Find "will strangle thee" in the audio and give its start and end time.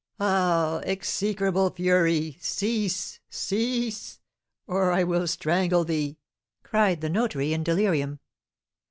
5.03-6.17